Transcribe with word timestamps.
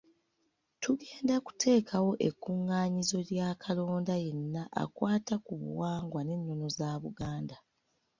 Tugenda 0.81 1.35
kuteekawo 1.45 2.11
ekkuŋŋaanyizo 2.27 3.17
lya 3.29 3.47
kalonda 3.63 4.15
yenna 4.25 4.63
akwata 4.81 5.35
ku 5.45 5.53
buwangwa 5.61 6.19
n’ennono 6.23 6.67
za 6.77 6.89
Buganda. 7.03 7.57